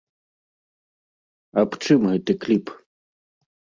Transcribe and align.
Аб 1.63 1.71
чым 1.85 2.01
гэты 2.13 2.31
кліп? 2.47 2.65